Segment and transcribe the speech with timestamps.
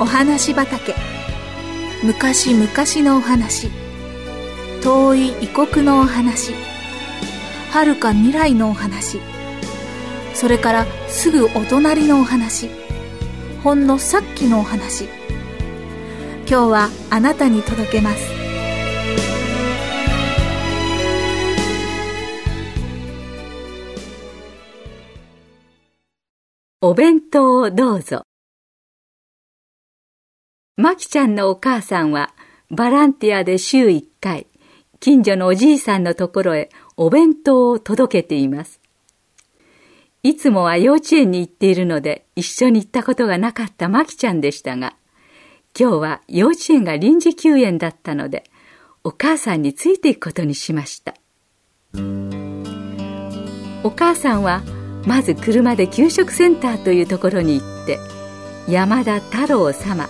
[0.00, 0.94] お話畑。
[2.02, 2.66] 昔々
[3.06, 3.68] のお話。
[4.82, 6.54] 遠い異国のお話。
[7.70, 9.20] 遥か未来のお話。
[10.32, 12.70] それからすぐお隣のお話。
[13.62, 15.04] ほんのさっきのお話。
[16.48, 18.30] 今日はあなたに届けます。
[26.80, 28.29] お弁当をどうぞ。
[30.80, 32.32] まきちゃんのお母さんは
[32.70, 34.46] バランティアで週1回
[34.98, 38.80] 近所のおじいさんのところへお弁当を届けています。
[40.22, 44.94] いつもは幼稚園に行っているので一緒に行ったことがなかったまきちゃんでしたが
[45.78, 48.44] 今日は幼稚園が臨時休園だったので
[49.04, 51.14] お母さんについていくことにしました。
[53.84, 54.62] お母さんは
[55.06, 57.98] まず車で給食センターというところに行って
[58.66, 60.08] 山田太郎様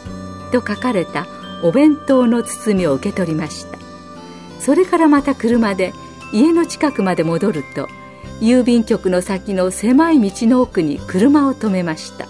[0.51, 1.27] と書かれた
[1.63, 3.79] お弁当の包みを受け取りました。
[4.59, 5.93] それからまた車で
[6.33, 7.89] 家の近くまで戻ると
[8.41, 12.27] 郵便局の先の狭い道の奥に車を止めました。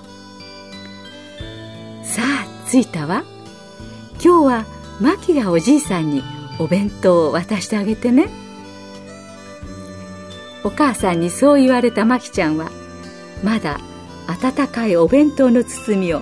[2.04, 3.24] さあ着いたわ。
[4.22, 4.66] 今日は
[5.00, 6.22] マキがおじいさんに
[6.58, 8.28] お弁当を渡してあげてね。
[10.62, 12.70] お母さんにそう言われたマキちゃんは
[13.42, 13.80] まだ
[14.26, 16.20] 温かいお弁当の包みを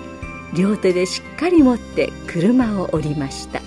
[0.55, 3.61] 両手でしっかり持って車を降りました。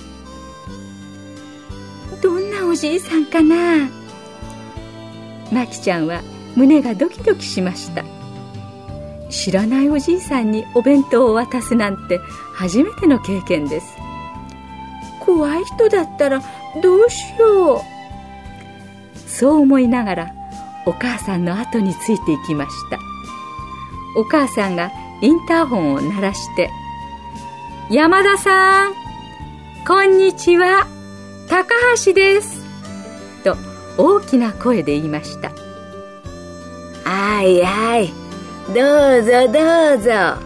[2.21, 3.89] どんなおじいさんかな？
[5.51, 6.21] マキちゃんは
[6.55, 8.03] 胸がドキドキしました。
[9.29, 12.19] 知らないおじいさんにお弁当を渡すなんて
[12.53, 13.87] 初めての経験です。
[15.19, 16.41] 怖い人だったら
[16.81, 17.81] どうしよう。
[19.29, 20.33] そう思いながら
[20.85, 22.97] お母さんの後についていきました。
[24.17, 26.69] お母さんがインターホンを鳴らして
[27.89, 28.93] 「山田さん
[29.87, 30.87] こんにちは。
[31.47, 31.67] 高
[32.05, 32.63] 橋です」
[33.43, 33.55] と
[33.97, 35.51] 大きな声で言いました
[37.05, 38.13] 「はいはい。
[38.67, 40.41] どうぞどうぞ」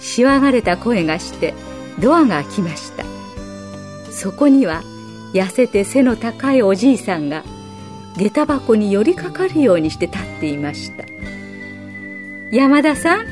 [0.00, 1.54] しわがれた声がして
[1.98, 3.04] ドアが開きました。
[4.14, 4.82] そこには
[5.32, 7.42] 痩せて背の高いおじいさんが
[8.16, 11.04] 下駄箱に寄りかかるようにして立っていました
[12.50, 13.26] 山田さん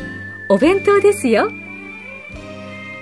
[0.49, 1.51] お弁当ですよ。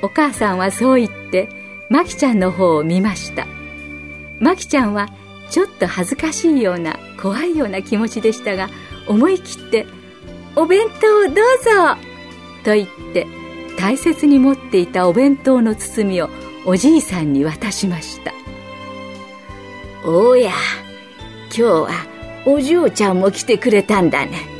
[0.02, 1.48] お母さんはそう言って
[1.88, 3.46] マキちゃんの方を見ました。
[4.38, 5.08] マキちゃんは
[5.50, 8.68] ちょっと恥ずかしいような怖いような気持ちでしたが
[9.08, 9.86] 思い切って
[10.56, 11.96] 「お弁当どうぞ!」
[12.64, 13.26] と言って
[13.78, 16.28] 大切に持っていたお弁当の包みを
[16.66, 18.32] おじいさんに渡しました。
[20.04, 20.52] おや
[21.48, 21.88] 今日は
[22.46, 24.59] お嬢ちゃんも来てくれたんだね。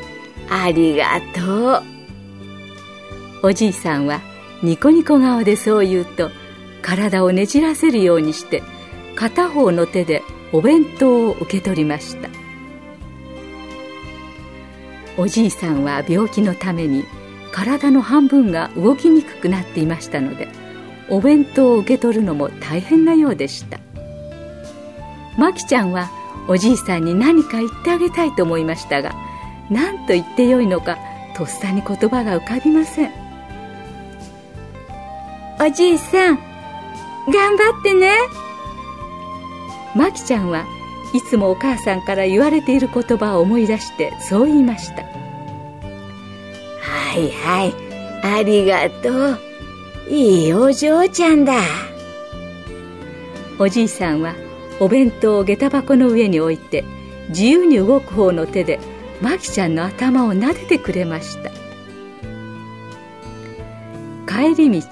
[0.51, 1.83] ありがとう。
[3.43, 4.21] おじいさんは
[4.63, 6.31] ニコニコ顔でそう言うと
[6.83, 8.63] 体をねじらせるようにして
[9.15, 10.23] 片方の手で
[10.53, 12.29] お弁当を受け取りました。
[15.17, 17.05] おじいさんは病気のために
[17.53, 20.49] 体の半分が動きにくくなっていましたので
[21.09, 23.79] お弁当を受け取るのも大変なようでした。
[25.39, 26.11] マキちゃんは
[26.49, 29.15] おじいさんに何か言ってあげたいと思いましたが
[29.71, 30.99] 何と言ってよいのか
[31.37, 33.13] とっさに言葉が浮かびません。
[35.61, 36.39] おじいさん
[37.33, 38.13] 頑張ってね。
[39.95, 40.65] マキちゃんは
[41.15, 45.03] いつもお母さんから言われている言葉を思い出してそう言いました。
[45.03, 45.09] は
[47.17, 47.75] いはい
[48.23, 49.41] ありがとう。
[50.09, 51.55] いいお嬢ちゃんだ。
[53.59, 54.35] おじいさんは
[54.81, 56.85] お弁当を下駄箱の上に置いて
[57.29, 58.81] 自由に動く方の手で
[59.21, 61.51] マキちゃんの頭を撫でてくれました。
[64.27, 64.87] 帰り道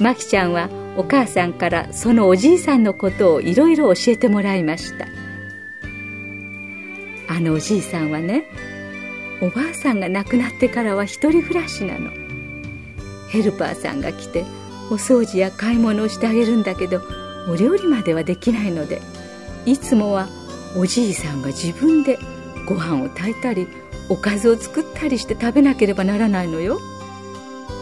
[0.00, 5.06] マキちゃんはお母さんからそのおじいさんのことをいろいろ教えてもらいました。
[7.28, 8.44] あのおじいさんはね
[9.40, 12.10] おばあさんが亡くなってからは一人暮らしなの。
[13.30, 14.44] ヘルパーさんが来て
[14.90, 17.02] お掃除や買い物をしてあげるんだけど
[17.48, 19.00] お料理まではできないので
[19.66, 20.28] いつもは
[20.76, 22.18] おじいさんが自分で
[22.66, 23.68] ご飯を炊いたり
[24.08, 26.80] おかずを作ったりして食べなければならないのよ。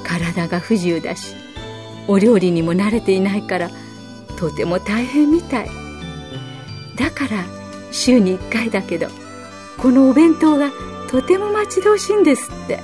[0.04, 1.34] 体が不自由だし
[2.08, 3.70] お料理にも慣れていないから
[4.36, 5.70] とても大変みたい。
[6.96, 7.44] だから
[7.90, 9.08] 週に1回だけど
[9.78, 10.70] このお弁当が
[11.10, 12.80] とても待ち遠しいんですって。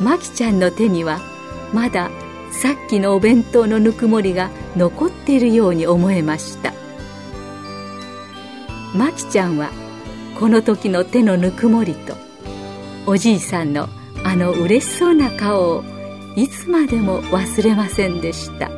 [0.00, 1.20] マキちゃんの手には
[1.72, 2.10] まだ
[2.52, 6.72] さっきのお弁当のぬくもりが残っているように思えました。
[8.94, 9.70] マキちゃんは
[10.38, 12.14] この時の手のぬくもりと
[13.06, 13.88] おじいさんの
[14.24, 15.84] あの嬉しそうな顔を
[16.36, 18.77] いつまでも忘れませんでした。